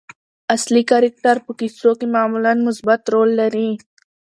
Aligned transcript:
اصلي 0.55 0.83
کرکټر 0.91 1.35
په 1.45 1.51
کیسو 1.59 1.91
کښي 1.99 2.07
معمولآ 2.15 2.51
مثبت 2.67 3.01
رول 3.13 3.29
لري. 3.41 3.69